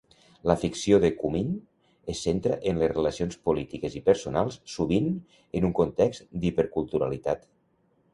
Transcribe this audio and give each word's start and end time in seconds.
La 0.49 0.53
ficció 0.59 0.97
de 1.01 1.09
Cumyn 1.17 1.49
es 2.13 2.21
centra 2.27 2.55
en 2.71 2.79
les 2.83 2.89
relacions 2.93 3.37
polítiques 3.49 3.97
i 3.99 4.01
personals, 4.07 4.57
sovint 4.77 5.11
en 5.61 5.69
un 5.69 5.75
context 5.81 6.27
d"interculturalitat. 6.39 7.47